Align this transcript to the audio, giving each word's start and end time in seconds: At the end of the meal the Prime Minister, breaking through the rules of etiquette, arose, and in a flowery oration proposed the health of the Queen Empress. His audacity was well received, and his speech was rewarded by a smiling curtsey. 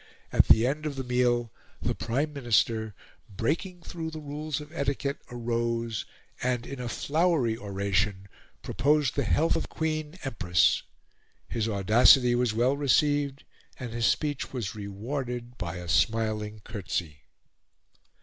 At 0.33 0.47
the 0.47 0.65
end 0.65 0.87
of 0.87 0.95
the 0.95 1.03
meal 1.03 1.51
the 1.79 1.93
Prime 1.93 2.33
Minister, 2.33 2.95
breaking 3.29 3.83
through 3.83 4.09
the 4.09 4.19
rules 4.19 4.59
of 4.59 4.71
etiquette, 4.73 5.19
arose, 5.29 6.05
and 6.41 6.65
in 6.65 6.79
a 6.79 6.89
flowery 6.89 7.55
oration 7.55 8.27
proposed 8.63 9.13
the 9.15 9.23
health 9.25 9.55
of 9.55 9.61
the 9.61 9.67
Queen 9.67 10.15
Empress. 10.23 10.81
His 11.47 11.69
audacity 11.69 12.33
was 12.33 12.51
well 12.51 12.75
received, 12.75 13.43
and 13.79 13.93
his 13.93 14.07
speech 14.07 14.51
was 14.51 14.73
rewarded 14.73 15.55
by 15.59 15.75
a 15.75 15.87
smiling 15.87 16.61
curtsey. 16.61 17.19